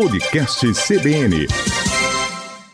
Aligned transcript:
Podcast 0.00 0.64
CBN. 0.74 1.48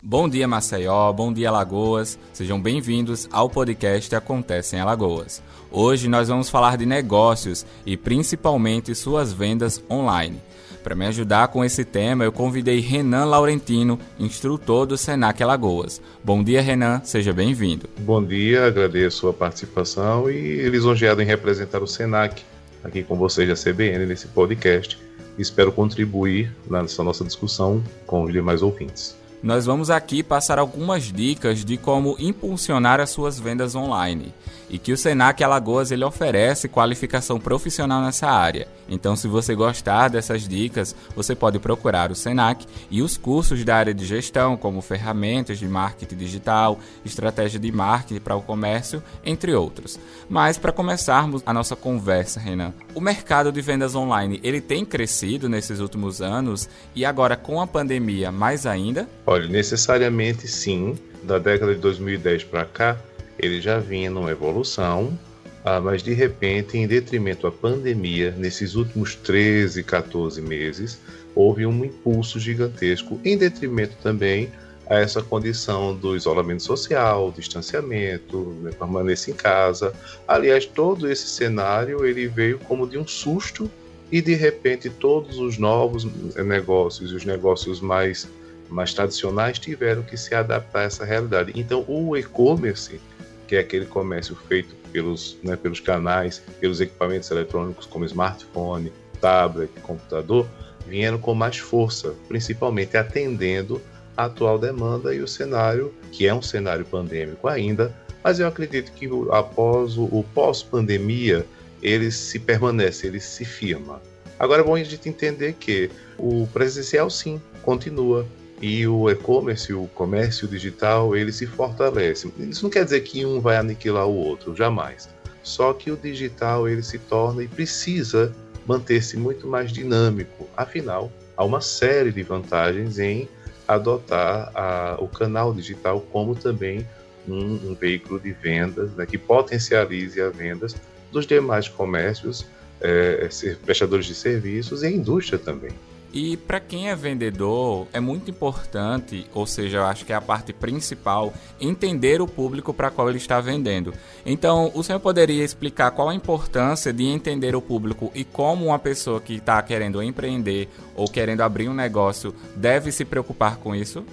Bom 0.03 0.29
dia, 0.29 0.47
Maceió. 0.47 1.11
Bom 1.11 1.33
dia, 1.33 1.49
Alagoas. 1.49 2.19
Sejam 2.31 2.61
bem-vindos 2.61 3.27
ao 3.31 3.49
podcast 3.49 4.15
Acontece 4.15 4.75
em 4.75 4.79
Alagoas. 4.79 5.41
Hoje 5.71 6.07
nós 6.07 6.27
vamos 6.27 6.51
falar 6.51 6.77
de 6.77 6.85
negócios 6.85 7.65
e 7.83 7.97
principalmente 7.97 8.93
suas 8.93 9.33
vendas 9.33 9.83
online. 9.89 10.39
Para 10.83 10.93
me 10.93 11.07
ajudar 11.07 11.47
com 11.47 11.65
esse 11.65 11.83
tema, 11.83 12.23
eu 12.23 12.31
convidei 12.31 12.79
Renan 12.79 13.25
Laurentino, 13.25 13.99
instrutor 14.19 14.85
do 14.85 14.95
Senac 14.95 15.41
Alagoas. 15.41 15.99
Bom 16.23 16.43
dia, 16.43 16.61
Renan. 16.61 17.01
Seja 17.03 17.33
bem-vindo. 17.33 17.89
Bom 18.01 18.23
dia, 18.23 18.67
agradeço 18.67 19.27
a 19.27 19.33
participação 19.33 20.29
e 20.29 20.69
lisonjeado 20.69 21.23
em 21.23 21.25
representar 21.25 21.81
o 21.81 21.87
Senac 21.87 22.43
aqui 22.83 23.01
com 23.01 23.15
vocês 23.15 23.49
da 23.49 23.55
CBN 23.55 24.05
nesse 24.05 24.27
podcast. 24.27 25.03
Espero 25.37 25.71
contribuir 25.71 26.55
nessa 26.69 27.03
nossa 27.03 27.23
discussão 27.23 27.83
com 28.05 28.23
os 28.23 28.31
demais 28.31 28.61
ouvintes. 28.61 29.15
Nós 29.43 29.65
vamos 29.65 29.89
aqui 29.89 30.23
passar 30.23 30.57
algumas 30.57 31.03
dicas 31.03 31.63
de 31.63 31.77
como 31.77 32.15
impulsionar 32.19 32.99
as 32.99 33.09
suas 33.11 33.39
vendas 33.39 33.75
online 33.75 34.33
e 34.69 34.77
que 34.77 34.91
o 34.91 34.97
Senac 34.97 35.43
Alagoas 35.43 35.91
ele 35.91 36.03
oferece 36.03 36.67
qualificação 36.67 37.39
profissional 37.39 38.01
nessa 38.01 38.27
área. 38.27 38.67
Então, 38.87 39.15
se 39.15 39.27
você 39.27 39.55
gostar 39.55 40.09
dessas 40.09 40.47
dicas, 40.47 40.95
você 41.15 41.35
pode 41.35 41.59
procurar 41.59 42.11
o 42.11 42.15
Senac 42.15 42.65
e 42.89 43.01
os 43.01 43.17
cursos 43.17 43.63
da 43.63 43.75
área 43.75 43.93
de 43.93 44.05
gestão, 44.05 44.55
como 44.55 44.81
ferramentas 44.81 45.57
de 45.57 45.67
marketing 45.67 46.15
digital, 46.15 46.79
estratégia 47.03 47.59
de 47.59 47.71
marketing 47.71 48.19
para 48.19 48.35
o 48.35 48.41
comércio, 48.41 49.01
entre 49.25 49.53
outros. 49.55 49.99
Mas 50.29 50.57
para 50.57 50.71
começarmos 50.71 51.41
a 51.45 51.53
nossa 51.53 51.75
conversa, 51.75 52.39
Renan, 52.39 52.73
o 52.93 53.01
mercado 53.01 53.51
de 53.51 53.61
vendas 53.61 53.95
online 53.95 54.39
ele 54.43 54.61
tem 54.61 54.85
crescido 54.85 55.49
nesses 55.49 55.79
últimos 55.79 56.21
anos 56.21 56.69
e 56.95 57.05
agora 57.05 57.35
com 57.35 57.61
a 57.61 57.67
pandemia 57.67 58.31
mais 58.31 58.65
ainda? 58.65 59.07
Olha, 59.25 59.47
necessariamente 59.47 60.47
sim. 60.47 60.95
Da 61.23 61.39
década 61.39 61.73
de 61.73 61.81
2010 61.81 62.43
para 62.43 62.65
cá, 62.65 62.97
ele 63.39 63.59
já 63.59 63.79
vinha 63.79 64.11
numa 64.11 64.29
evolução, 64.29 65.17
ah, 65.63 65.81
mas 65.81 66.03
de 66.03 66.13
repente, 66.13 66.77
em 66.77 66.85
detrimento 66.85 67.49
da 67.49 67.51
pandemia, 67.51 68.29
nesses 68.37 68.75
últimos 68.75 69.15
13, 69.15 69.81
14 69.81 70.39
meses, 70.39 70.99
houve 71.33 71.65
um 71.65 71.83
impulso 71.83 72.39
gigantesco, 72.39 73.19
em 73.25 73.35
detrimento 73.35 73.95
também 74.03 74.51
a 74.87 74.99
essa 74.99 75.23
condição 75.23 75.95
do 75.95 76.15
isolamento 76.15 76.61
social, 76.61 77.33
distanciamento, 77.35 78.55
né, 78.61 78.71
permanência 78.71 79.31
em 79.31 79.33
casa. 79.33 79.91
Aliás, 80.27 80.67
todo 80.67 81.11
esse 81.11 81.27
cenário 81.27 82.05
ele 82.05 82.27
veio 82.27 82.59
como 82.59 82.87
de 82.87 82.99
um 82.99 83.07
susto 83.07 83.69
e 84.11 84.21
de 84.21 84.35
repente 84.35 84.87
todos 84.91 85.39
os 85.39 85.57
novos 85.57 86.05
negócios, 86.35 87.11
os 87.11 87.25
negócios 87.25 87.81
mais 87.81 88.27
mais 88.69 88.93
tradicionais 88.93 89.59
tiveram 89.59 90.03
que 90.03 90.17
se 90.17 90.33
adaptar 90.33 90.81
a 90.81 90.83
essa 90.83 91.05
realidade. 91.05 91.51
Então, 91.55 91.85
o 91.87 92.15
e-commerce 92.15 92.99
que 93.47 93.55
é 93.55 93.59
aquele 93.59 93.85
comércio 93.85 94.35
feito 94.47 94.75
pelos, 94.91 95.37
né, 95.43 95.55
pelos 95.55 95.79
canais, 95.79 96.41
pelos 96.59 96.81
equipamentos 96.81 97.29
eletrônicos 97.31 97.85
como 97.85 98.05
smartphone, 98.05 98.91
tablet, 99.21 99.71
computador, 99.81 100.47
vieram 100.87 101.17
com 101.17 101.33
mais 101.33 101.57
força, 101.57 102.13
principalmente 102.27 102.97
atendendo 102.97 103.81
a 104.15 104.25
atual 104.25 104.57
demanda 104.57 105.13
e 105.13 105.21
o 105.21 105.27
cenário, 105.27 105.93
que 106.11 106.27
é 106.27 106.33
um 106.33 106.41
cenário 106.41 106.85
pandêmico 106.85 107.47
ainda, 107.47 107.95
mas 108.23 108.39
eu 108.39 108.47
acredito 108.47 108.91
que 108.93 109.07
após 109.31 109.97
o, 109.97 110.05
o 110.05 110.25
pós-pandemia, 110.33 111.45
ele 111.81 112.09
se 112.09 112.39
permanece, 112.39 113.05
ele 113.05 113.19
se 113.19 113.45
firma. 113.45 114.01
Agora 114.39 114.61
é 114.61 114.65
bom 114.65 114.75
a 114.75 114.83
gente 114.83 115.07
entender 115.07 115.53
que 115.53 115.89
o 116.17 116.47
presencial 116.47 117.09
sim 117.09 117.39
continua, 117.61 118.25
e 118.61 118.87
o 118.87 119.09
e-commerce, 119.09 119.73
o 119.73 119.87
comércio 119.87 120.47
digital, 120.47 121.15
ele 121.15 121.31
se 121.31 121.45
fortalece. 121.45 122.31
Isso 122.39 122.63
não 122.63 122.69
quer 122.69 122.83
dizer 122.83 123.01
que 123.01 123.25
um 123.25 123.39
vai 123.39 123.57
aniquilar 123.57 124.07
o 124.07 124.15
outro, 124.15 124.55
jamais. 124.55 125.09
Só 125.43 125.73
que 125.73 125.91
o 125.91 125.97
digital 125.97 126.67
ele 126.67 126.81
se 126.81 126.97
torna 126.97 127.43
e 127.43 127.47
precisa 127.47 128.33
manter-se 128.65 129.17
muito 129.17 129.47
mais 129.47 129.71
dinâmico. 129.71 130.47
Afinal, 130.55 131.11
há 131.37 131.43
uma 131.43 131.61
série 131.61 132.11
de 132.11 132.23
vantagens 132.23 132.97
em 132.97 133.29
adotar 133.67 134.51
a, 134.55 134.97
o 134.99 135.07
canal 135.07 135.53
digital 135.53 136.01
como 136.11 136.35
também 136.35 136.87
um, 137.27 137.71
um 137.71 137.75
veículo 137.75 138.19
de 138.19 138.31
vendas 138.31 138.91
né, 138.93 139.05
que 139.05 139.17
potencialize 139.17 140.19
as 140.21 140.35
vendas 140.35 140.75
dos 141.11 141.25
demais 141.25 141.67
comércios, 141.67 142.45
é, 142.81 143.27
prestadores 143.65 144.05
de 144.05 144.15
serviços 144.15 144.83
e 144.83 144.87
a 144.87 144.91
indústria 144.91 145.39
também. 145.39 145.71
E 146.13 146.37
para 146.37 146.59
quem 146.59 146.89
é 146.89 146.95
vendedor, 146.95 147.87
é 147.91 147.99
muito 147.99 148.31
importante, 148.31 149.27
ou 149.33 149.45
seja, 149.45 149.77
eu 149.77 149.85
acho 149.85 150.05
que 150.05 150.13
é 150.13 150.15
a 150.15 150.21
parte 150.21 150.53
principal, 150.53 151.33
entender 151.59 152.21
o 152.21 152.27
público 152.27 152.73
para 152.73 152.89
qual 152.89 153.09
ele 153.09 153.17
está 153.17 153.41
vendendo. 153.41 153.93
Então, 154.25 154.71
o 154.73 154.81
senhor 154.81 154.99
poderia 154.99 155.43
explicar 155.43 155.91
qual 155.91 156.09
a 156.09 156.15
importância 156.15 156.93
de 156.93 157.03
entender 157.03 157.55
o 157.55 157.61
público 157.61 158.11
e 158.15 158.23
como 158.23 158.67
uma 158.67 158.79
pessoa 158.79 159.19
que 159.19 159.35
está 159.35 159.61
querendo 159.61 160.01
empreender 160.01 160.69
ou 160.95 161.07
querendo 161.07 161.41
abrir 161.41 161.67
um 161.67 161.73
negócio 161.73 162.33
deve 162.55 162.91
se 162.91 163.03
preocupar 163.03 163.57
com 163.57 163.75
isso? 163.75 164.05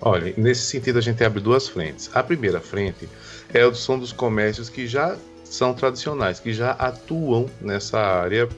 Olha, 0.00 0.32
nesse 0.36 0.62
sentido 0.62 0.98
a 0.98 1.02
gente 1.02 1.24
abre 1.24 1.40
duas 1.40 1.68
frentes. 1.68 2.10
A 2.14 2.22
primeira 2.22 2.60
frente 2.60 3.08
é 3.52 3.64
o 3.66 3.74
som 3.74 3.98
dos 3.98 4.12
comércios 4.12 4.68
que 4.68 4.86
já 4.86 5.16
são 5.42 5.72
tradicionais, 5.74 6.38
que 6.38 6.52
já 6.52 6.72
atuam 6.72 7.46
nessa 7.60 7.98
área 7.98 8.48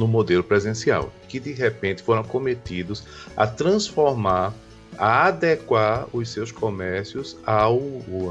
no 0.00 0.08
modelo 0.08 0.42
presencial, 0.42 1.12
que 1.28 1.38
de 1.38 1.52
repente 1.52 2.02
foram 2.02 2.24
cometidos 2.24 3.04
a 3.36 3.46
transformar, 3.46 4.54
a 4.98 5.26
adequar 5.26 6.08
os 6.12 6.30
seus 6.30 6.50
comércios 6.50 7.36
ao 7.44 7.78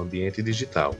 ambiente 0.02 0.42
digital. 0.42 0.96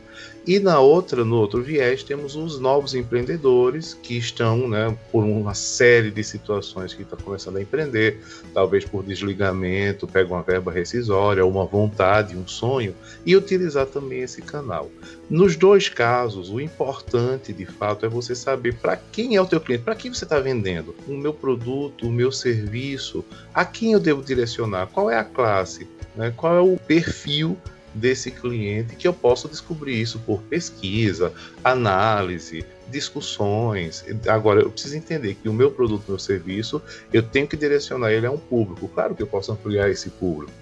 E 0.48 0.58
na 0.58 0.80
outra, 0.80 1.24
no 1.24 1.36
outro 1.36 1.62
viés, 1.62 2.02
temos 2.02 2.36
os 2.36 2.60
novos 2.60 2.96
empreendedores 2.96 3.94
que 3.94 4.18
estão, 4.18 4.68
né, 4.68 4.98
por 5.12 5.24
uma 5.24 5.54
série 5.54 6.10
de 6.10 6.24
situações 6.24 6.94
que 6.94 7.04
estão 7.04 7.20
começando 7.20 7.58
a 7.58 7.62
empreender, 7.62 8.20
talvez 8.54 8.86
por 8.86 9.04
desligamento, 9.04 10.08
pegam 10.08 10.38
uma 10.38 10.44
verba 10.44 10.72
rescisória, 10.72 11.46
uma 11.46 11.66
vontade, 11.66 12.36
um 12.36 12.48
sonho, 12.48 12.96
e 13.26 13.36
utilizar 13.36 13.86
também 13.86 14.22
esse 14.22 14.42
canal. 14.42 14.90
Nos 15.30 15.56
dois 15.56 15.90
casos, 15.90 16.50
o 16.50 16.60
importante 16.60 17.54
de 17.54 17.66
fato 17.66 18.06
é 18.06 18.10
você 18.10 18.34
saber 18.34 18.76
para 18.76 18.98
quem 18.98 19.36
é 19.36 19.42
o 19.42 19.46
teu 19.46 19.60
cliente, 19.60 19.84
para 19.84 19.96
quem 19.96 20.12
você 20.12 20.24
está 20.24 20.40
vendendo, 20.40 20.96
o 21.08 21.14
meu 21.14 21.34
produto, 21.34 22.08
o 22.08 22.12
meu 22.12 22.32
serviço, 22.32 23.24
a 23.54 23.64
quem 23.66 23.92
eu 23.92 24.00
devo 24.00 24.24
direcionar, 24.24 24.88
qual 24.88 25.12
é 25.12 25.18
a 25.18 25.24
classe, 25.24 25.88
né, 26.16 26.34
qual 26.36 26.56
é 26.56 26.62
o 26.62 26.78
perfil 26.78 27.58
desse 27.94 28.32
cliente 28.32 28.96
que 28.96 29.08
eu 29.08 29.14
posso 29.14 29.48
descobrir 29.48 30.00
isso 30.00 30.20
por 30.20 30.42
pesquisa, 30.44 31.34
análise, 31.64 32.66
discussões. 32.90 34.04
Agora, 34.28 34.62
eu 34.62 34.70
preciso 34.70 34.96
entender 34.96 35.36
que 35.36 35.50
o 35.50 35.54
meu 35.54 35.72
produto, 35.72 36.04
meu 36.08 36.20
serviço, 36.20 36.82
eu 37.14 37.24
tenho 37.24 37.48
que 37.48 37.58
direcionar 37.58 38.12
ele 38.12 38.26
a 38.26 38.32
um 38.32 38.38
público. 38.38 38.88
Claro 38.88 39.16
que 39.16 39.24
eu 39.24 39.28
posso 39.28 39.52
ampliar 39.52 39.90
esse 39.90 40.10
público, 40.10 40.54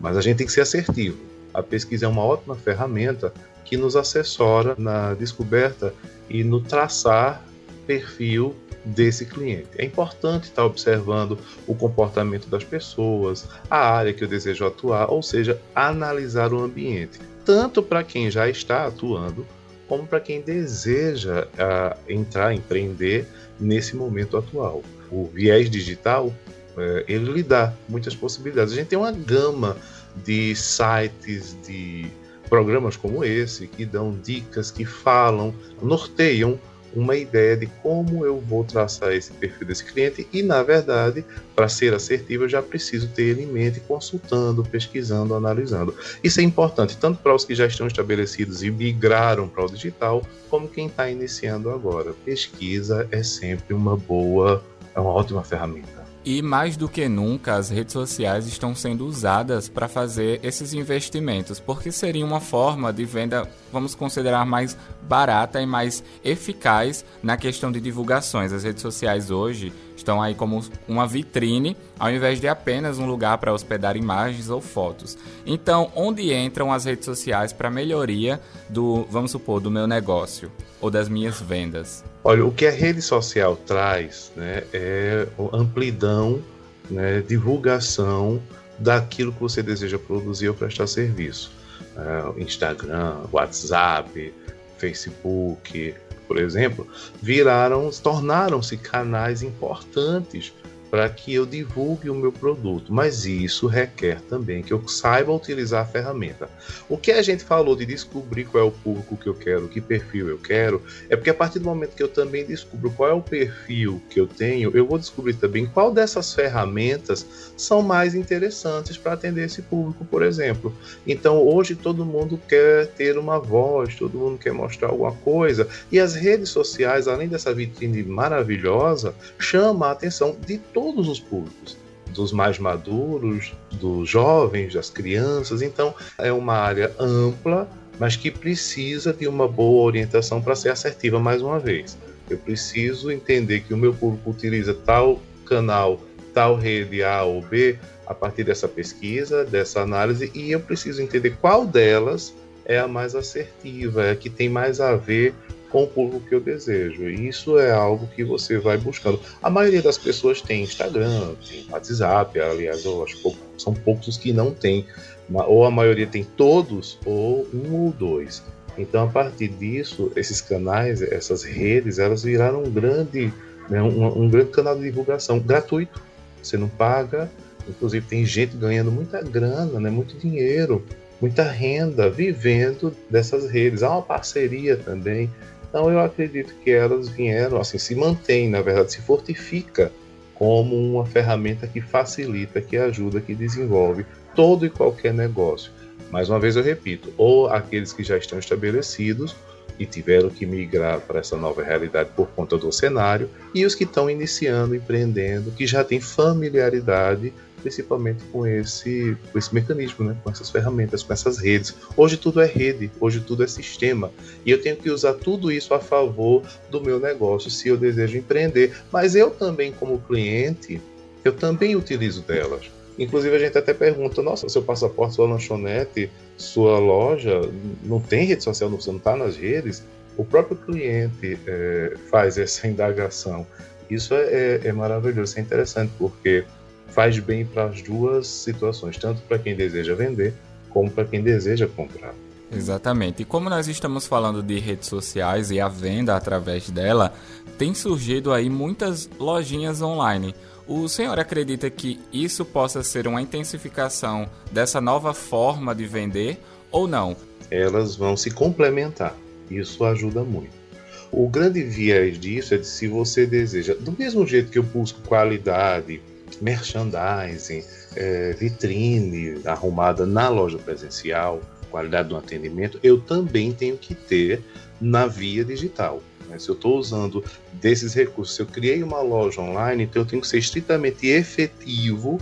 mas 0.00 0.16
a 0.16 0.20
gente 0.20 0.38
tem 0.38 0.46
que 0.46 0.52
ser 0.52 0.62
assertivo. 0.62 1.18
A 1.52 1.62
pesquisa 1.62 2.06
é 2.06 2.08
uma 2.08 2.22
ótima 2.22 2.54
ferramenta 2.54 3.32
que 3.64 3.76
nos 3.76 3.96
assessora 3.96 4.74
na 4.76 5.14
descoberta 5.14 5.94
e 6.28 6.42
no 6.44 6.60
traçar 6.60 7.44
perfil 7.86 8.54
desse 8.84 9.24
cliente. 9.24 9.68
É 9.78 9.84
importante 9.84 10.44
estar 10.44 10.64
observando 10.64 11.38
o 11.66 11.74
comportamento 11.74 12.48
das 12.48 12.62
pessoas, 12.62 13.48
a 13.70 13.78
área 13.78 14.12
que 14.12 14.22
eu 14.22 14.28
desejo 14.28 14.66
atuar, 14.66 15.10
ou 15.10 15.22
seja, 15.22 15.60
analisar 15.74 16.52
o 16.52 16.62
ambiente, 16.62 17.18
tanto 17.44 17.82
para 17.82 18.02
quem 18.02 18.30
já 18.30 18.48
está 18.48 18.86
atuando, 18.86 19.46
como 19.88 20.06
para 20.06 20.20
quem 20.20 20.40
deseja 20.40 21.46
uh, 21.46 21.98
entrar, 22.08 22.54
empreender 22.54 23.26
nesse 23.58 23.96
momento 23.96 24.36
atual. 24.36 24.82
O 25.10 25.30
viés 25.32 25.70
digital, 25.70 26.26
uh, 26.26 27.04
ele 27.06 27.30
lhe 27.32 27.42
dá 27.42 27.72
muitas 27.88 28.14
possibilidades. 28.14 28.72
A 28.72 28.76
gente 28.76 28.88
tem 28.88 28.98
uma 28.98 29.12
gama 29.12 29.76
de 30.24 30.54
sites, 30.54 31.56
de 31.66 32.06
programas 32.48 32.96
como 32.96 33.24
esse, 33.24 33.66
que 33.66 33.84
dão 33.84 34.16
dicas, 34.22 34.70
que 34.70 34.84
falam, 34.84 35.54
norteiam 35.82 36.58
uma 36.94 37.16
ideia 37.16 37.56
de 37.56 37.66
como 37.82 38.24
eu 38.24 38.40
vou 38.40 38.64
traçar 38.64 39.12
esse 39.12 39.32
perfil 39.32 39.66
desse 39.66 39.84
cliente 39.84 40.26
e, 40.32 40.42
na 40.42 40.62
verdade, 40.62 41.24
para 41.54 41.68
ser 41.68 41.94
assertivo, 41.94 42.44
eu 42.44 42.48
já 42.48 42.62
preciso 42.62 43.08
ter 43.08 43.22
ele 43.22 43.42
em 43.42 43.46
mente, 43.46 43.80
consultando, 43.80 44.62
pesquisando, 44.64 45.34
analisando. 45.34 45.94
Isso 46.22 46.40
é 46.40 46.42
importante 46.42 46.96
tanto 46.96 47.20
para 47.20 47.34
os 47.34 47.44
que 47.44 47.54
já 47.54 47.66
estão 47.66 47.86
estabelecidos 47.86 48.62
e 48.62 48.70
migraram 48.70 49.48
para 49.48 49.64
o 49.64 49.70
digital, 49.70 50.22
como 50.48 50.68
quem 50.68 50.86
está 50.86 51.10
iniciando 51.10 51.70
agora. 51.70 52.12
Pesquisa 52.24 53.08
é 53.10 53.22
sempre 53.22 53.74
uma 53.74 53.96
boa, 53.96 54.62
é 54.94 55.00
uma 55.00 55.10
ótima 55.10 55.42
ferramenta. 55.42 56.03
E 56.26 56.40
mais 56.40 56.74
do 56.74 56.88
que 56.88 57.06
nunca, 57.06 57.54
as 57.56 57.68
redes 57.68 57.92
sociais 57.92 58.46
estão 58.46 58.74
sendo 58.74 59.06
usadas 59.06 59.68
para 59.68 59.86
fazer 59.86 60.40
esses 60.42 60.72
investimentos, 60.72 61.60
porque 61.60 61.92
seria 61.92 62.24
uma 62.24 62.40
forma 62.40 62.90
de 62.94 63.04
venda, 63.04 63.46
vamos 63.70 63.94
considerar 63.94 64.46
mais 64.46 64.74
barata 65.02 65.60
e 65.60 65.66
mais 65.66 66.02
eficaz 66.24 67.04
na 67.22 67.36
questão 67.36 67.70
de 67.70 67.78
divulgações. 67.78 68.54
As 68.54 68.64
redes 68.64 68.80
sociais 68.80 69.30
hoje 69.30 69.70
estão 70.04 70.22
aí 70.22 70.34
como 70.34 70.62
uma 70.86 71.06
vitrine, 71.06 71.76
ao 71.98 72.10
invés 72.10 72.40
de 72.40 72.46
apenas 72.46 72.98
um 72.98 73.06
lugar 73.06 73.38
para 73.38 73.52
hospedar 73.52 73.96
imagens 73.96 74.50
ou 74.50 74.60
fotos. 74.60 75.16
Então, 75.46 75.90
onde 75.96 76.32
entram 76.32 76.70
as 76.70 76.84
redes 76.84 77.06
sociais 77.06 77.52
para 77.52 77.70
melhoria 77.70 78.40
do, 78.68 79.06
vamos 79.10 79.30
supor, 79.30 79.60
do 79.60 79.70
meu 79.70 79.86
negócio 79.86 80.52
ou 80.80 80.90
das 80.90 81.08
minhas 81.08 81.40
vendas? 81.40 82.04
Olha, 82.22 82.44
o 82.44 82.52
que 82.52 82.66
a 82.66 82.70
rede 82.70 83.00
social 83.00 83.56
traz 83.56 84.30
né, 84.36 84.64
é 84.72 85.26
amplidão, 85.52 86.42
né, 86.90 87.22
divulgação 87.26 88.40
daquilo 88.78 89.32
que 89.32 89.40
você 89.40 89.62
deseja 89.62 89.98
produzir 89.98 90.48
ou 90.48 90.54
prestar 90.54 90.86
serviço. 90.86 91.50
Uh, 91.96 92.38
Instagram, 92.40 93.20
WhatsApp, 93.32 94.34
Facebook, 94.78 95.94
por 96.26 96.38
exemplo, 96.38 96.86
viraram, 97.20 97.90
tornaram-se 97.90 98.76
canais 98.76 99.42
importantes 99.42 100.52
para 100.90 101.08
que 101.08 101.34
eu 101.34 101.44
divulgue 101.44 102.08
o 102.08 102.14
meu 102.14 102.30
produto, 102.30 102.92
mas 102.92 103.26
isso 103.26 103.66
requer 103.66 104.20
também 104.22 104.62
que 104.62 104.72
eu 104.72 104.86
saiba 104.86 105.32
utilizar 105.32 105.82
a 105.82 105.86
ferramenta. 105.86 106.48
O 106.88 106.96
que 106.96 107.10
a 107.10 107.20
gente 107.20 107.42
falou 107.42 107.74
de 107.74 107.84
descobrir 107.84 108.44
qual 108.44 108.64
é 108.64 108.66
o 108.66 108.70
público 108.70 109.16
que 109.16 109.26
eu 109.26 109.34
quero, 109.34 109.68
que 109.68 109.80
perfil 109.80 110.28
eu 110.28 110.38
quero, 110.38 110.82
é 111.08 111.16
porque 111.16 111.30
a 111.30 111.34
partir 111.34 111.58
do 111.58 111.64
momento 111.64 111.96
que 111.96 112.02
eu 112.02 112.08
também 112.08 112.44
descubro 112.44 112.90
qual 112.90 113.10
é 113.10 113.12
o 113.12 113.20
perfil 113.20 114.00
que 114.08 114.20
eu 114.20 114.26
tenho, 114.26 114.70
eu 114.72 114.86
vou 114.86 114.98
descobrir 114.98 115.34
também 115.34 115.66
qual 115.66 115.92
dessas 115.92 116.32
ferramentas 116.32 117.26
são 117.56 117.82
mais 117.82 118.14
interessantes 118.14 118.96
para 118.96 119.14
atender 119.14 119.46
esse 119.46 119.62
público, 119.62 120.04
por 120.04 120.22
exemplo. 120.22 120.72
Então, 121.06 121.38
hoje 121.38 121.74
todo 121.74 122.04
mundo 122.04 122.40
quer 122.48 122.86
ter 122.88 123.18
uma 123.18 123.38
voz, 123.38 123.96
todo 123.96 124.18
mundo 124.18 124.38
quer 124.38 124.52
mostrar 124.52 124.90
alguma 124.90 125.12
coisa, 125.12 125.68
e 125.90 125.98
as 125.98 126.14
redes 126.14 126.50
sociais, 126.50 127.08
além 127.08 127.28
dessa 127.28 127.52
vitrine 127.52 128.02
maravilhosa, 128.02 129.14
chama 129.38 129.88
a 129.88 129.90
atenção 129.90 130.36
de 130.46 130.58
todos 130.58 130.83
todos 130.84 131.08
os 131.08 131.18
públicos, 131.18 131.78
dos 132.10 132.30
mais 132.30 132.58
maduros, 132.58 133.54
dos 133.72 134.06
jovens, 134.06 134.74
das 134.74 134.90
crianças. 134.90 135.62
Então, 135.62 135.94
é 136.18 136.30
uma 136.30 136.52
área 136.52 136.94
ampla, 137.00 137.66
mas 137.98 138.16
que 138.16 138.30
precisa 138.30 139.10
de 139.10 139.26
uma 139.26 139.48
boa 139.48 139.82
orientação 139.82 140.42
para 140.42 140.54
ser 140.54 140.68
assertiva 140.68 141.18
mais 141.18 141.40
uma 141.40 141.58
vez. 141.58 141.96
Eu 142.28 142.36
preciso 142.36 143.10
entender 143.10 143.60
que 143.60 143.72
o 143.72 143.78
meu 143.78 143.94
público 143.94 144.28
utiliza 144.28 144.74
tal 144.74 145.22
canal, 145.46 146.02
tal 146.34 146.54
rede 146.54 147.02
A 147.02 147.22
ou 147.22 147.40
B 147.40 147.78
a 148.06 148.12
partir 148.12 148.44
dessa 148.44 148.68
pesquisa, 148.68 149.42
dessa 149.42 149.80
análise, 149.80 150.30
e 150.34 150.52
eu 150.52 150.60
preciso 150.60 151.00
entender 151.00 151.38
qual 151.40 151.66
delas 151.66 152.34
é 152.66 152.78
a 152.78 152.86
mais 152.86 153.14
assertiva, 153.14 154.04
é 154.04 154.10
a 154.10 154.16
que 154.16 154.28
tem 154.28 154.50
mais 154.50 154.82
a 154.82 154.94
ver 154.94 155.34
com 155.74 155.82
o 155.82 155.86
público 155.88 156.24
que 156.28 156.32
eu 156.32 156.40
desejo. 156.40 157.08
E 157.10 157.26
isso 157.26 157.58
é 157.58 157.72
algo 157.72 158.06
que 158.14 158.22
você 158.22 158.58
vai 158.58 158.78
buscando. 158.78 159.18
A 159.42 159.50
maioria 159.50 159.82
das 159.82 159.98
pessoas 159.98 160.40
tem 160.40 160.62
Instagram, 160.62 161.34
tem 161.48 161.66
WhatsApp, 161.68 162.38
aliás, 162.38 162.84
eu 162.84 163.02
acho 163.02 163.20
que 163.20 163.36
são 163.58 163.74
poucos 163.74 164.06
os 164.06 164.16
que 164.16 164.32
não 164.32 164.54
têm, 164.54 164.86
ou 165.28 165.64
a 165.64 165.72
maioria 165.72 166.06
tem 166.06 166.22
todos, 166.22 166.96
ou 167.04 167.44
um 167.52 167.86
ou 167.86 167.90
dois. 167.90 168.40
Então, 168.78 169.02
a 169.02 169.08
partir 169.08 169.48
disso, 169.48 170.12
esses 170.14 170.40
canais, 170.40 171.02
essas 171.02 171.42
redes, 171.42 171.98
elas 171.98 172.22
viraram 172.22 172.62
um 172.62 172.70
grande, 172.70 173.34
né, 173.68 173.82
um, 173.82 174.22
um 174.22 174.30
grande 174.30 174.50
canal 174.50 174.76
de 174.76 174.84
divulgação 174.84 175.40
gratuito. 175.40 176.00
Você 176.40 176.56
não 176.56 176.68
paga, 176.68 177.28
inclusive 177.68 178.06
tem 178.06 178.24
gente 178.24 178.56
ganhando 178.56 178.92
muita 178.92 179.20
grana, 179.20 179.80
né, 179.80 179.90
muito 179.90 180.16
dinheiro, 180.16 180.84
muita 181.20 181.42
renda 181.42 182.08
vivendo 182.08 182.94
dessas 183.10 183.50
redes. 183.50 183.82
Há 183.82 183.90
uma 183.90 184.02
parceria 184.02 184.76
também 184.76 185.28
então 185.74 185.90
eu 185.90 185.98
acredito 185.98 186.54
que 186.62 186.70
elas 186.70 187.08
vieram, 187.08 187.60
assim, 187.60 187.78
se 187.78 187.96
mantém, 187.96 188.48
na 188.48 188.62
verdade, 188.62 188.92
se 188.92 189.00
fortifica 189.00 189.90
como 190.32 190.76
uma 190.76 191.04
ferramenta 191.04 191.66
que 191.66 191.80
facilita, 191.80 192.60
que 192.60 192.76
ajuda, 192.76 193.20
que 193.20 193.34
desenvolve 193.34 194.06
todo 194.36 194.64
e 194.64 194.70
qualquer 194.70 195.12
negócio. 195.12 195.72
Mais 196.12 196.30
uma 196.30 196.38
vez 196.38 196.54
eu 196.54 196.62
repito, 196.62 197.12
ou 197.18 197.48
aqueles 197.48 197.92
que 197.92 198.04
já 198.04 198.16
estão 198.16 198.38
estabelecidos 198.38 199.34
e 199.76 199.84
tiveram 199.84 200.30
que 200.30 200.46
migrar 200.46 201.00
para 201.00 201.18
essa 201.18 201.36
nova 201.36 201.64
realidade 201.64 202.10
por 202.14 202.28
conta 202.28 202.56
do 202.56 202.70
cenário, 202.70 203.28
e 203.52 203.66
os 203.66 203.74
que 203.74 203.82
estão 203.82 204.08
iniciando, 204.08 204.76
empreendendo, 204.76 205.50
que 205.50 205.66
já 205.66 205.82
têm 205.82 206.00
familiaridade 206.00 207.32
principalmente 207.64 208.22
com 208.24 208.46
esse, 208.46 209.16
com 209.32 209.38
esse 209.38 209.52
mecanismo, 209.54 210.04
né? 210.04 210.14
com 210.22 210.30
essas 210.30 210.50
ferramentas, 210.50 211.02
com 211.02 211.14
essas 211.14 211.38
redes. 211.38 211.74
Hoje 211.96 212.18
tudo 212.18 212.42
é 212.42 212.46
rede, 212.46 212.90
hoje 213.00 213.20
tudo 213.20 213.42
é 213.42 213.46
sistema. 213.46 214.12
E 214.44 214.50
eu 214.50 214.60
tenho 214.60 214.76
que 214.76 214.90
usar 214.90 215.14
tudo 215.14 215.50
isso 215.50 215.72
a 215.72 215.80
favor 215.80 216.42
do 216.70 216.78
meu 216.78 217.00
negócio 217.00 217.50
se 217.50 217.68
eu 217.68 217.76
desejo 217.78 218.18
empreender. 218.18 218.76
Mas 218.92 219.14
eu 219.14 219.30
também, 219.30 219.72
como 219.72 219.98
cliente, 219.98 220.78
eu 221.24 221.32
também 221.32 221.74
utilizo 221.74 222.20
delas. 222.20 222.70
Inclusive 222.98 223.34
a 223.34 223.38
gente 223.38 223.56
até 223.56 223.72
pergunta, 223.72 224.22
nossa, 224.22 224.46
seu 224.50 224.62
passaporte, 224.62 225.14
sua 225.14 225.26
lanchonete, 225.26 226.10
sua 226.36 226.78
loja, 226.78 227.40
não 227.82 227.98
tem 227.98 228.26
rede 228.26 228.44
social, 228.44 228.68
você 228.68 228.90
não 228.90 228.98
está 228.98 229.16
nas 229.16 229.36
redes? 229.36 229.82
O 230.18 230.24
próprio 230.24 230.58
cliente 230.58 231.38
é, 231.46 231.94
faz 232.10 232.36
essa 232.36 232.68
indagação. 232.68 233.46
Isso 233.88 234.14
é, 234.14 234.22
é, 234.22 234.60
é 234.64 234.72
maravilhoso, 234.72 235.38
é 235.38 235.40
interessante, 235.40 235.92
porque 235.98 236.44
faz 236.88 237.18
bem 237.18 237.44
para 237.44 237.64
as 237.64 237.82
duas 237.82 238.26
situações, 238.26 238.96
tanto 238.96 239.20
para 239.22 239.38
quem 239.38 239.54
deseja 239.54 239.94
vender 239.94 240.34
como 240.70 240.90
para 240.90 241.04
quem 241.04 241.22
deseja 241.22 241.68
comprar. 241.68 242.14
Exatamente. 242.52 243.22
E 243.22 243.24
como 243.24 243.48
nós 243.48 243.68
estamos 243.68 244.06
falando 244.06 244.42
de 244.42 244.58
redes 244.58 244.88
sociais 244.88 245.50
e 245.50 245.60
a 245.60 245.68
venda 245.68 246.16
através 246.16 246.70
dela, 246.70 247.12
tem 247.58 247.74
surgido 247.74 248.32
aí 248.32 248.50
muitas 248.50 249.08
lojinhas 249.18 249.80
online. 249.80 250.34
O 250.66 250.88
senhor 250.88 251.18
acredita 251.18 251.68
que 251.68 252.00
isso 252.12 252.44
possa 252.44 252.82
ser 252.82 253.06
uma 253.06 253.20
intensificação 253.20 254.28
dessa 254.50 254.80
nova 254.80 255.12
forma 255.12 255.74
de 255.74 255.84
vender 255.86 256.38
ou 256.70 256.88
não? 256.88 257.16
Elas 257.50 257.96
vão 257.96 258.16
se 258.16 258.30
complementar. 258.30 259.14
Isso 259.50 259.84
ajuda 259.84 260.22
muito. 260.24 260.64
O 261.12 261.28
grande 261.28 261.62
viés 261.62 262.18
disso 262.18 262.54
é 262.54 262.58
de 262.58 262.66
se 262.66 262.88
você 262.88 263.26
deseja, 263.26 263.74
do 263.74 263.92
mesmo 263.96 264.26
jeito 264.26 264.50
que 264.50 264.58
eu 264.58 264.62
busco 264.62 265.00
qualidade, 265.02 266.00
merchandising, 266.40 267.64
é, 267.96 268.32
vitrine 268.32 269.40
arrumada 269.44 270.04
na 270.06 270.28
loja 270.28 270.58
presencial, 270.58 271.40
qualidade 271.70 272.08
do 272.08 272.16
atendimento, 272.16 272.78
eu 272.82 273.00
também 273.00 273.52
tenho 273.52 273.76
que 273.76 273.94
ter 273.94 274.40
na 274.80 275.06
via 275.06 275.44
digital. 275.44 276.00
Né? 276.28 276.38
Se 276.38 276.48
eu 276.48 276.54
estou 276.54 276.78
usando 276.78 277.24
desses 277.52 277.94
recursos, 277.94 278.36
se 278.36 278.42
eu 278.42 278.46
criei 278.46 278.82
uma 278.82 279.00
loja 279.00 279.40
online, 279.40 279.84
então 279.84 280.02
eu 280.02 280.06
tenho 280.06 280.22
que 280.22 280.28
ser 280.28 280.38
estritamente 280.38 281.06
efetivo, 281.08 282.20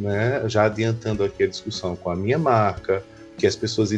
né? 0.00 0.42
já 0.48 0.64
adiantando 0.64 1.22
aqui 1.22 1.42
a 1.42 1.46
discussão 1.46 1.94
com 1.94 2.10
a 2.10 2.16
minha 2.16 2.38
marca, 2.38 3.04
que 3.36 3.46
as 3.46 3.56
pessoas 3.56 3.90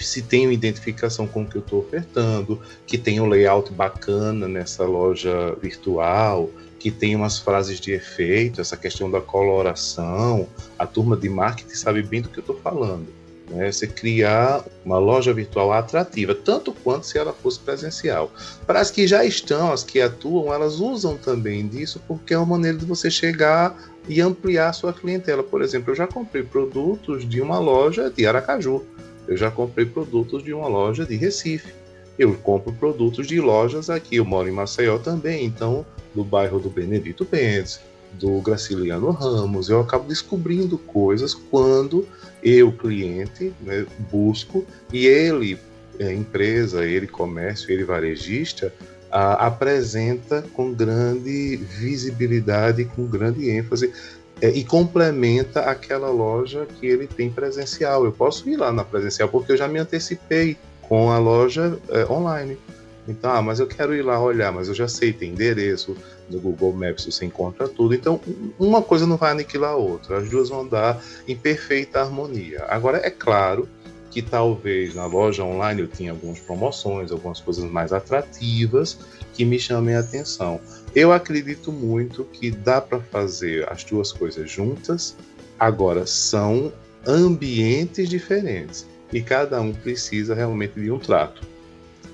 se 0.00 0.22
tenham 0.22 0.52
identificação 0.52 1.26
com 1.26 1.42
o 1.42 1.46
que 1.46 1.56
eu 1.56 1.60
estou 1.60 1.80
ofertando, 1.80 2.60
que 2.86 2.96
tenha 2.96 3.22
um 3.22 3.26
layout 3.26 3.72
bacana 3.72 4.46
nessa 4.46 4.84
loja 4.84 5.54
virtual, 5.60 6.48
que 6.84 6.90
tem 6.90 7.16
umas 7.16 7.38
frases 7.38 7.80
de 7.80 7.92
efeito, 7.92 8.60
essa 8.60 8.76
questão 8.76 9.10
da 9.10 9.18
coloração. 9.18 10.46
A 10.78 10.86
turma 10.86 11.16
de 11.16 11.30
marketing 11.30 11.74
sabe 11.74 12.02
bem 12.02 12.20
do 12.20 12.28
que 12.28 12.40
eu 12.40 12.42
estou 12.42 12.60
falando. 12.60 13.06
Né? 13.48 13.72
Você 13.72 13.86
criar 13.86 14.62
uma 14.84 14.98
loja 14.98 15.32
virtual 15.32 15.72
atrativa, 15.72 16.34
tanto 16.34 16.74
quanto 16.74 17.06
se 17.06 17.16
ela 17.16 17.32
fosse 17.32 17.58
presencial. 17.58 18.30
Para 18.66 18.80
as 18.80 18.90
que 18.90 19.06
já 19.06 19.24
estão, 19.24 19.72
as 19.72 19.82
que 19.82 19.98
atuam, 19.98 20.52
elas 20.52 20.78
usam 20.78 21.16
também 21.16 21.66
disso 21.66 22.02
porque 22.06 22.34
é 22.34 22.36
uma 22.36 22.44
maneira 22.44 22.76
de 22.76 22.84
você 22.84 23.10
chegar 23.10 23.74
e 24.06 24.20
ampliar 24.20 24.68
a 24.68 24.74
sua 24.74 24.92
clientela. 24.92 25.42
Por 25.42 25.62
exemplo, 25.62 25.90
eu 25.90 25.96
já 25.96 26.06
comprei 26.06 26.42
produtos 26.42 27.26
de 27.26 27.40
uma 27.40 27.58
loja 27.58 28.10
de 28.10 28.26
Aracaju, 28.26 28.84
eu 29.26 29.38
já 29.38 29.50
comprei 29.50 29.86
produtos 29.86 30.44
de 30.44 30.52
uma 30.52 30.68
loja 30.68 31.06
de 31.06 31.16
Recife. 31.16 31.72
Eu 32.18 32.34
compro 32.34 32.72
produtos 32.72 33.26
de 33.26 33.40
lojas 33.40 33.90
aqui, 33.90 34.16
eu 34.16 34.24
moro 34.24 34.48
em 34.48 34.52
Maceió 34.52 34.98
também, 34.98 35.44
então 35.44 35.84
do 36.14 36.22
bairro 36.22 36.60
do 36.60 36.70
Benedito 36.70 37.24
Bentes, 37.24 37.80
do 38.12 38.40
Graciliano 38.40 39.10
Ramos. 39.10 39.68
Eu 39.68 39.80
acabo 39.80 40.06
descobrindo 40.06 40.78
coisas 40.78 41.34
quando 41.34 42.06
eu, 42.42 42.70
cliente, 42.70 43.52
né, 43.60 43.86
busco 44.10 44.64
e 44.92 45.06
ele, 45.06 45.58
é, 45.98 46.12
empresa, 46.12 46.84
ele, 46.84 47.06
comércio, 47.06 47.70
ele, 47.72 47.84
varejista, 47.84 48.72
a, 49.10 49.46
apresenta 49.46 50.42
com 50.52 50.72
grande 50.72 51.56
visibilidade, 51.56 52.84
com 52.84 53.06
grande 53.06 53.50
ênfase 53.50 53.92
é, 54.40 54.50
e 54.50 54.64
complementa 54.64 55.60
aquela 55.60 56.10
loja 56.10 56.66
que 56.78 56.86
ele 56.86 57.06
tem 57.06 57.30
presencial. 57.30 58.04
Eu 58.04 58.12
posso 58.12 58.48
ir 58.48 58.56
lá 58.56 58.72
na 58.72 58.84
presencial 58.84 59.28
porque 59.28 59.52
eu 59.52 59.56
já 59.56 59.66
me 59.66 59.78
antecipei 59.78 60.56
com 60.88 61.10
a 61.10 61.18
loja 61.18 61.78
é, 61.88 62.04
online. 62.06 62.58
Então, 63.06 63.30
ah, 63.30 63.42
mas 63.42 63.60
eu 63.60 63.66
quero 63.66 63.94
ir 63.94 64.02
lá 64.02 64.20
olhar, 64.20 64.50
mas 64.50 64.68
eu 64.68 64.74
já 64.74 64.88
sei, 64.88 65.12
tem 65.12 65.30
endereço, 65.30 65.96
no 66.30 66.40
Google 66.40 66.72
Maps 66.72 67.04
você 67.04 67.24
encontra 67.24 67.68
tudo. 67.68 67.94
Então, 67.94 68.20
uma 68.58 68.80
coisa 68.80 69.06
não 69.06 69.16
vai 69.16 69.32
aniquilar 69.32 69.72
a 69.72 69.76
outra, 69.76 70.18
as 70.18 70.28
duas 70.28 70.48
vão 70.48 70.62
andar 70.62 71.02
em 71.28 71.36
perfeita 71.36 72.00
harmonia. 72.00 72.64
Agora, 72.68 72.98
é 72.98 73.10
claro 73.10 73.68
que 74.10 74.22
talvez 74.22 74.94
na 74.94 75.06
loja 75.06 75.44
online 75.44 75.82
eu 75.82 75.88
tinha 75.88 76.12
algumas 76.12 76.38
promoções, 76.38 77.10
algumas 77.10 77.40
coisas 77.40 77.64
mais 77.64 77.92
atrativas 77.92 78.96
que 79.34 79.44
me 79.44 79.58
chamem 79.58 79.96
a 79.96 80.00
atenção. 80.00 80.60
Eu 80.94 81.12
acredito 81.12 81.72
muito 81.72 82.24
que 82.24 82.50
dá 82.50 82.80
para 82.80 83.00
fazer 83.00 83.70
as 83.70 83.82
duas 83.84 84.12
coisas 84.12 84.48
juntas, 84.50 85.16
agora 85.58 86.06
são 86.06 86.72
ambientes 87.06 88.08
diferentes 88.08 88.86
e 89.12 89.22
cada 89.22 89.60
um 89.60 89.72
precisa 89.72 90.34
realmente 90.34 90.80
de 90.80 90.90
um 90.90 90.98
trato. 90.98 91.42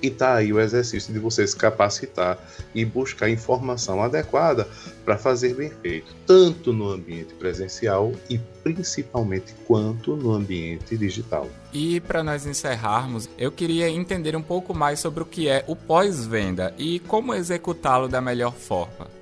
E 0.03 0.09
tá 0.09 0.35
aí 0.37 0.53
o 0.53 0.59
exercício 0.59 1.13
de 1.13 1.19
você 1.19 1.47
se 1.47 1.55
capacitar 1.55 2.39
e 2.75 2.85
buscar 2.85 3.29
informação 3.29 4.03
adequada 4.03 4.67
para 5.05 5.19
fazer 5.19 5.55
bem 5.55 5.71
feito, 5.71 6.15
tanto 6.27 6.73
no 6.73 6.89
ambiente 6.89 7.35
presencial 7.35 8.13
e 8.29 8.39
principalmente 8.63 9.55
quanto 9.67 10.17
no 10.17 10.33
ambiente 10.33 10.97
digital. 10.97 11.49
E 11.73 12.01
para 12.01 12.23
nós 12.23 12.47
encerrarmos, 12.47 13.29
eu 13.37 13.53
queria 13.53 13.91
entender 13.91 14.35
um 14.35 14.43
pouco 14.43 14.73
mais 14.73 15.01
sobre 15.01 15.23
o 15.23 15.27
que 15.27 15.49
é 15.49 15.65
o 15.67 15.77
pós-venda 15.77 16.75
e 16.79 16.99
como 17.01 17.35
executá-lo 17.35 18.09
da 18.09 18.23
melhor 18.23 18.55
forma. 18.55 19.20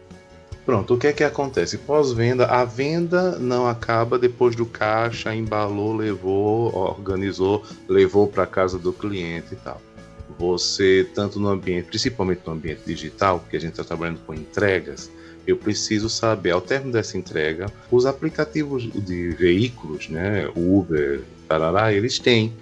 Pronto, 0.69 0.93
o 0.93 0.99
que 0.99 1.07
é 1.07 1.15
que 1.15 1.25
acontece? 1.25 1.79
Pós-venda, 1.79 2.45
a 2.45 2.63
venda 2.63 3.39
não 3.39 3.67
acaba 3.67 4.19
depois 4.19 4.55
do 4.55 4.67
caixa, 4.67 5.35
embalou, 5.35 5.97
levou, 5.97 6.77
organizou, 6.77 7.65
levou 7.89 8.29
para 8.29 8.45
casa 8.45 8.79
do 8.79 8.93
cliente 8.93 9.55
e 9.55 9.57
tal 9.57 9.81
você, 10.39 11.09
tanto 11.15 11.41
no 11.41 11.49
ambiente, 11.49 11.87
principalmente 11.87 12.43
no 12.45 12.53
ambiente 12.53 12.83
digital, 12.85 13.41
porque 13.41 13.57
a 13.57 13.61
gente 13.61 13.73
está 13.73 13.83
trabalhando 13.83 14.21
com 14.27 14.35
entregas, 14.35 15.11
eu 15.47 15.57
preciso 15.57 16.11
saber, 16.11 16.51
ao 16.51 16.61
término 16.61 16.93
dessa 16.93 17.17
entrega, 17.17 17.73
os 17.91 18.05
aplicativos 18.05 18.83
de 18.93 19.31
veículos, 19.31 20.11
né, 20.11 20.49
Uber, 20.55 21.23
tarará, 21.49 21.95
eles 21.95 22.19
têm 22.19 22.53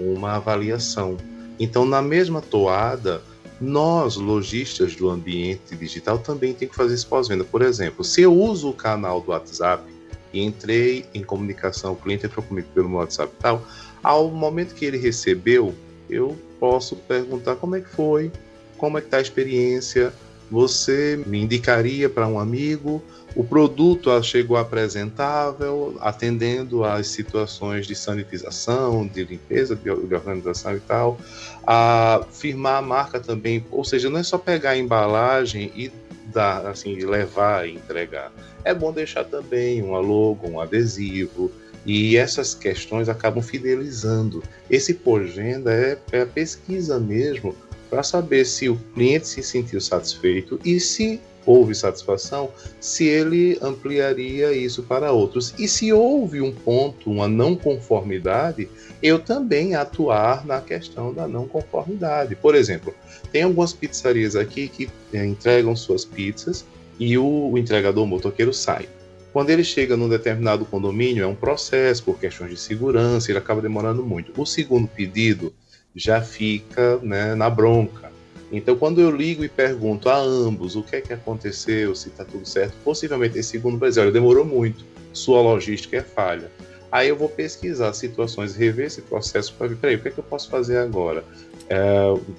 uma 0.00 0.32
avaliação. 0.32 1.16
Então, 1.60 1.86
na 1.86 2.02
mesma 2.02 2.42
toada, 2.42 3.22
nós, 3.62 4.16
lojistas 4.16 4.96
do 4.96 5.08
ambiente 5.08 5.76
digital, 5.76 6.18
também 6.18 6.52
tem 6.52 6.66
que 6.66 6.74
fazer 6.74 6.94
esse 6.94 7.06
pós-venda. 7.06 7.44
Por 7.44 7.62
exemplo, 7.62 8.02
se 8.02 8.20
eu 8.20 8.34
uso 8.34 8.70
o 8.70 8.72
canal 8.72 9.20
do 9.20 9.30
WhatsApp 9.30 9.84
e 10.32 10.42
entrei 10.42 11.06
em 11.14 11.22
comunicação, 11.22 11.92
o 11.92 11.96
cliente 11.96 12.26
entrou 12.26 12.44
comigo 12.44 12.66
pelo 12.74 12.92
WhatsApp 12.94 13.32
e 13.38 13.40
tal, 13.40 13.64
ao 14.02 14.28
momento 14.28 14.74
que 14.74 14.84
ele 14.84 14.98
recebeu, 14.98 15.72
eu 16.10 16.36
posso 16.58 16.96
perguntar 16.96 17.54
como 17.54 17.76
é 17.76 17.80
que 17.80 17.88
foi, 17.88 18.32
como 18.76 18.98
é 18.98 19.00
que 19.00 19.06
está 19.06 19.18
a 19.18 19.22
experiência, 19.22 20.12
você 20.50 21.22
me 21.24 21.40
indicaria 21.40 22.10
para 22.10 22.26
um 22.26 22.40
amigo, 22.40 23.00
o 23.34 23.42
produto 23.42 24.22
chegou 24.22 24.56
apresentável, 24.56 25.96
atendendo 26.00 26.84
às 26.84 27.06
situações 27.06 27.86
de 27.86 27.94
sanitização, 27.94 29.06
de 29.06 29.24
limpeza, 29.24 29.74
de, 29.74 29.90
organização 29.90 30.76
e 30.76 30.80
tal, 30.80 31.18
a 31.66 32.24
firmar 32.30 32.76
a 32.76 32.82
marca 32.82 33.18
também, 33.18 33.64
ou 33.70 33.84
seja, 33.84 34.10
não 34.10 34.18
é 34.18 34.22
só 34.22 34.36
pegar 34.36 34.70
a 34.70 34.78
embalagem 34.78 35.72
e 35.74 35.90
dar, 36.26 36.66
assim, 36.66 36.96
levar 36.96 37.66
e 37.66 37.74
entregar. 37.74 38.30
É 38.64 38.74
bom 38.74 38.92
deixar 38.92 39.24
também 39.24 39.82
uma 39.82 39.98
logo, 39.98 40.48
um 40.48 40.60
adesivo, 40.60 41.50
e 41.84 42.16
essas 42.16 42.54
questões 42.54 43.08
acabam 43.08 43.42
fidelizando. 43.42 44.42
Esse 44.70 44.94
pós-venda 44.94 45.72
é, 45.72 45.98
é 46.12 46.20
a 46.22 46.26
pesquisa 46.26 47.00
mesmo 47.00 47.54
para 47.92 48.02
saber 48.02 48.46
se 48.46 48.70
o 48.70 48.76
cliente 48.94 49.28
se 49.28 49.42
sentiu 49.42 49.78
satisfeito 49.78 50.58
e 50.64 50.80
se 50.80 51.20
houve 51.44 51.74
satisfação, 51.74 52.48
se 52.80 53.04
ele 53.04 53.58
ampliaria 53.60 54.50
isso 54.50 54.82
para 54.82 55.12
outros. 55.12 55.52
E 55.58 55.68
se 55.68 55.92
houve 55.92 56.40
um 56.40 56.50
ponto, 56.50 57.10
uma 57.10 57.28
não 57.28 57.54
conformidade, 57.54 58.66
eu 59.02 59.18
também 59.18 59.74
atuar 59.74 60.46
na 60.46 60.58
questão 60.62 61.12
da 61.12 61.28
não 61.28 61.46
conformidade. 61.46 62.34
Por 62.34 62.54
exemplo, 62.54 62.94
tem 63.30 63.42
algumas 63.42 63.74
pizzarias 63.74 64.36
aqui 64.36 64.68
que 64.68 64.88
é, 65.12 65.26
entregam 65.26 65.76
suas 65.76 66.02
pizzas 66.02 66.64
e 66.98 67.18
o, 67.18 67.50
o 67.50 67.58
entregador 67.58 68.06
motoqueiro 68.06 68.54
sai. 68.54 68.88
Quando 69.34 69.50
ele 69.50 69.64
chega 69.64 69.98
num 69.98 70.08
determinado 70.08 70.64
condomínio, 70.64 71.24
é 71.24 71.26
um 71.26 71.34
processo 71.34 72.04
por 72.04 72.18
questões 72.18 72.52
de 72.52 72.56
segurança, 72.58 73.30
ele 73.30 73.38
acaba 73.38 73.60
demorando 73.60 74.02
muito. 74.02 74.32
O 74.40 74.46
segundo 74.46 74.88
pedido 74.88 75.52
já 75.94 76.20
fica 76.20 76.98
né, 76.98 77.34
na 77.34 77.50
bronca. 77.50 78.10
Então, 78.50 78.76
quando 78.76 79.00
eu 79.00 79.10
ligo 79.10 79.42
e 79.42 79.48
pergunto 79.48 80.10
a 80.10 80.16
ambos 80.16 80.76
o 80.76 80.82
que 80.82 80.96
é 80.96 81.00
que 81.00 81.12
aconteceu, 81.12 81.94
se 81.94 82.08
está 82.08 82.24
tudo 82.24 82.46
certo, 82.46 82.74
possivelmente 82.84 83.38
esse 83.38 83.50
segundo 83.50 83.78
vai 83.78 83.88
dizer: 83.88 84.02
olha, 84.02 84.12
demorou 84.12 84.44
muito, 84.44 84.84
sua 85.12 85.40
logística 85.40 85.96
é 85.96 86.02
falha. 86.02 86.50
Aí 86.90 87.08
eu 87.08 87.16
vou 87.16 87.30
pesquisar 87.30 87.94
situações, 87.94 88.54
rever 88.54 88.84
esse 88.84 89.00
processo 89.00 89.54
para 89.54 89.68
ver, 89.68 89.76
peraí, 89.76 89.96
o 89.96 90.02
que 90.02 90.08
é 90.08 90.10
que 90.10 90.18
eu 90.18 90.24
posso 90.24 90.50
fazer 90.50 90.76
agora? 90.76 91.24
É, 91.70 91.78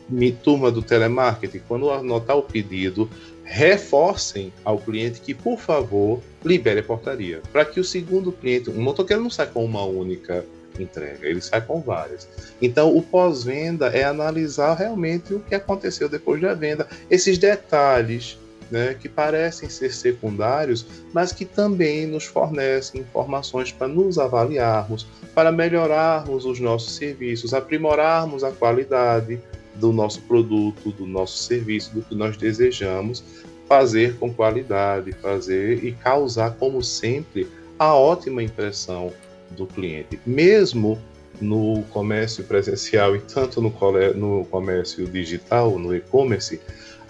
minha 0.07 0.31
turma 0.31 0.69
do 0.69 0.83
telemarketing, 0.83 1.61
quando 1.67 1.89
anotar 1.89 2.37
o 2.37 2.43
pedido, 2.43 3.09
reforcem 3.43 4.53
ao 4.63 4.77
cliente 4.77 5.21
que, 5.21 5.33
por 5.33 5.59
favor, 5.59 6.21
libere 6.45 6.81
a 6.81 6.83
portaria. 6.83 7.41
Para 7.51 7.65
que 7.65 7.79
o 7.79 7.83
segundo 7.83 8.31
cliente, 8.31 8.69
o 8.69 8.73
motoqueiro 8.73 9.23
não 9.23 9.29
sai 9.31 9.47
com 9.47 9.65
uma 9.65 9.83
única 9.83 10.45
entrega, 10.81 11.27
ele 11.27 11.41
sai 11.41 11.61
com 11.61 11.81
várias. 11.81 12.27
Então, 12.61 12.95
o 12.95 13.01
pós-venda 13.01 13.87
é 13.87 14.03
analisar 14.03 14.75
realmente 14.75 15.33
o 15.33 15.39
que 15.39 15.53
aconteceu 15.53 16.09
depois 16.09 16.41
da 16.41 16.53
venda, 16.53 16.87
esses 17.09 17.37
detalhes 17.37 18.37
né, 18.71 18.95
que 18.99 19.07
parecem 19.07 19.69
ser 19.69 19.93
secundários, 19.93 20.85
mas 21.13 21.31
que 21.31 21.45
também 21.45 22.07
nos 22.07 22.25
fornecem 22.25 23.01
informações 23.01 23.71
para 23.71 23.87
nos 23.87 24.17
avaliarmos, 24.17 25.05
para 25.35 25.51
melhorarmos 25.51 26.45
os 26.45 26.59
nossos 26.59 26.95
serviços, 26.95 27.53
aprimorarmos 27.53 28.43
a 28.43 28.51
qualidade 28.51 29.39
do 29.75 29.91
nosso 29.91 30.21
produto, 30.21 30.91
do 30.91 31.05
nosso 31.05 31.37
serviço, 31.37 31.93
do 31.93 32.01
que 32.01 32.15
nós 32.15 32.37
desejamos 32.37 33.23
fazer 33.67 34.17
com 34.17 34.33
qualidade, 34.33 35.11
fazer 35.13 35.83
e 35.83 35.91
causar, 35.93 36.55
como 36.55 36.83
sempre, 36.83 37.47
a 37.77 37.93
ótima 37.93 38.43
impressão 38.43 39.11
do 39.53 39.65
cliente, 39.65 40.19
mesmo 40.25 40.99
no 41.41 41.83
comércio 41.89 42.43
presencial 42.43 43.15
e 43.15 43.19
tanto 43.19 43.61
no, 43.61 43.73
no 44.15 44.45
comércio 44.45 45.05
digital, 45.07 45.77
no 45.79 45.95
e-commerce, 45.95 46.59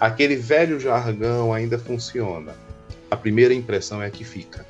aquele 0.00 0.36
velho 0.36 0.80
jargão 0.80 1.52
ainda 1.52 1.78
funciona. 1.78 2.54
A 3.10 3.16
primeira 3.16 3.52
impressão 3.52 4.02
é 4.02 4.06
a 4.06 4.10
que 4.10 4.24
fica 4.24 4.64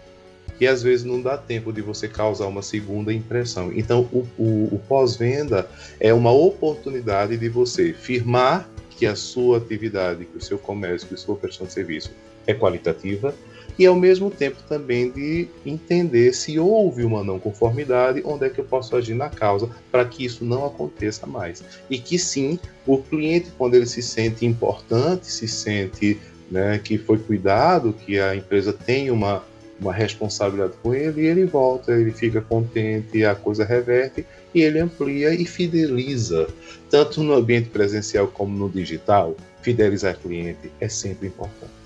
e 0.61 0.67
às 0.67 0.83
vezes 0.83 1.05
não 1.05 1.21
dá 1.21 1.37
tempo 1.37 1.73
de 1.73 1.81
você 1.81 2.09
causar 2.09 2.47
uma 2.47 2.63
segunda 2.63 3.13
impressão. 3.13 3.73
Então, 3.75 4.09
o, 4.13 4.27
o, 4.39 4.75
o 4.75 4.81
pós-venda 4.89 5.69
é 5.99 6.13
uma 6.15 6.31
oportunidade 6.31 7.37
de 7.37 7.49
você 7.49 7.93
firmar 7.93 8.69
que 8.91 9.07
a 9.07 9.17
sua 9.17 9.59
atividade, 9.59 10.25
que 10.25 10.39
o 10.39 10.41
seu 10.41 10.59
comércio, 10.59 11.09
que 11.09 11.15
a 11.15 11.19
sua 11.19 11.37
prestação 11.37 11.67
de 11.67 11.73
serviço 11.73 12.13
é 12.47 12.55
qualitativa 12.55 13.35
e 13.79 13.87
ao 13.87 13.97
mesmo 13.97 14.31
tempo 14.31 14.57
também 14.69 15.11
de 15.11 15.49
entender 15.65 16.33
se 16.33 16.59
houve 16.59 17.05
uma 17.05 17.25
não 17.25 17.39
conformidade, 17.39 18.23
onde 18.25 18.47
é 18.47 18.51
que 18.51 18.61
eu 18.61 18.65
posso 18.65 18.97
agir 18.97 19.15
na 19.15 19.29
causa 19.29 19.69
para 19.91 20.05
que 20.05 20.25
isso 20.25 20.45
não 20.45 20.67
aconteça 20.67 21.27
mais. 21.27 21.63
E 21.91 21.99
que 21.99 22.19
sim, 22.19 22.59
o 22.87 22.99
cliente, 22.99 23.51
quando 23.59 23.75
ele 23.75 23.87
se 23.87 24.03
sente 24.03 24.47
importante, 24.47 25.27
se 25.27 25.49
sente 25.49 26.19
né, 26.51 26.79
que 26.83 26.99
foi 26.99 27.19
cuidado, 27.19 27.93
que 27.93 28.19
a 28.19 28.37
empresa 28.37 28.73
tem 28.73 29.11
uma 29.11 29.43
uma 29.81 29.93
responsabilidade 29.93 30.75
com 30.83 30.95
ele 30.95 31.23
e 31.23 31.27
ele 31.27 31.45
volta, 31.45 31.93
ele 31.93 32.13
fica 32.13 32.41
contente, 32.41 33.25
a 33.25 33.35
coisa 33.35 33.65
reverte 33.65 34.25
e 34.55 34.63
ele 34.63 34.79
amplia 34.79 35.35
e 35.35 35.45
fideliza. 35.45 36.47
Tanto 36.91 37.23
no 37.23 37.35
ambiente 37.35 37.71
presencial 37.71 38.29
como 38.29 38.57
no 38.57 38.71
digital, 38.71 39.37
fidelizar 39.63 40.17
cliente 40.17 40.71
é 40.81 40.89
sempre 40.89 41.27
importante. 41.29 41.84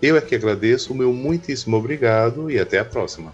Eu 0.02 0.16
é 0.16 0.20
que 0.20 0.34
agradeço, 0.34 0.92
o 0.92 0.96
meu 0.96 1.12
muitíssimo 1.12 1.76
obrigado 1.76 2.50
e 2.50 2.58
até 2.58 2.78
a 2.78 2.84
próxima. 2.84 3.32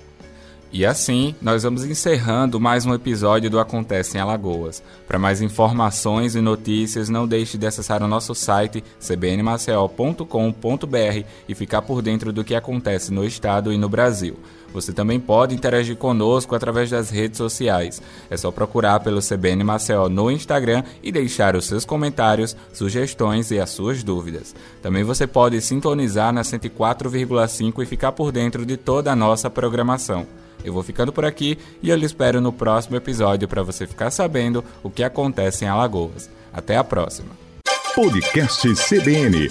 E 0.72 0.84
assim, 0.84 1.34
nós 1.40 1.62
vamos 1.62 1.84
encerrando 1.84 2.58
mais 2.58 2.84
um 2.84 2.92
episódio 2.92 3.48
do 3.48 3.60
Acontece 3.60 4.18
em 4.18 4.20
Alagoas. 4.20 4.82
Para 5.06 5.18
mais 5.18 5.40
informações 5.40 6.34
e 6.34 6.40
notícias, 6.40 7.08
não 7.08 7.26
deixe 7.26 7.56
de 7.56 7.66
acessar 7.66 8.02
o 8.02 8.08
nosso 8.08 8.34
site 8.34 8.82
cbnmaceo.com.br 8.98 11.24
e 11.48 11.54
ficar 11.54 11.82
por 11.82 12.02
dentro 12.02 12.32
do 12.32 12.44
que 12.44 12.54
acontece 12.54 13.12
no 13.12 13.24
estado 13.24 13.72
e 13.72 13.78
no 13.78 13.88
Brasil. 13.88 14.36
Você 14.74 14.92
também 14.92 15.20
pode 15.20 15.54
interagir 15.54 15.96
conosco 15.96 16.54
através 16.54 16.90
das 16.90 17.10
redes 17.10 17.38
sociais. 17.38 18.02
É 18.28 18.36
só 18.36 18.50
procurar 18.50 19.00
pelo 19.00 19.22
CBN 19.22 19.64
Maceió 19.64 20.08
no 20.08 20.30
Instagram 20.30 20.82
e 21.02 21.12
deixar 21.12 21.56
os 21.56 21.64
seus 21.64 21.84
comentários, 21.84 22.56
sugestões 22.74 23.50
e 23.50 23.60
as 23.60 23.70
suas 23.70 24.02
dúvidas. 24.02 24.54
Também 24.82 25.04
você 25.04 25.26
pode 25.26 25.60
sintonizar 25.60 26.32
na 26.32 26.42
104,5 26.42 27.82
e 27.82 27.86
ficar 27.86 28.12
por 28.12 28.32
dentro 28.32 28.66
de 28.66 28.76
toda 28.76 29.12
a 29.12 29.16
nossa 29.16 29.48
programação. 29.48 30.26
Eu 30.64 30.72
vou 30.72 30.82
ficando 30.82 31.12
por 31.12 31.24
aqui 31.24 31.58
e 31.82 31.90
eu 31.90 31.96
lhe 31.96 32.06
espero 32.06 32.40
no 32.40 32.52
próximo 32.52 32.96
episódio 32.96 33.48
para 33.48 33.62
você 33.62 33.86
ficar 33.86 34.10
sabendo 34.10 34.64
o 34.82 34.90
que 34.90 35.04
acontece 35.04 35.64
em 35.64 35.68
Alagoas. 35.68 36.30
Até 36.52 36.76
a 36.76 36.84
próxima. 36.84 37.30
Podcast 37.94 38.68
CBN 38.74 39.48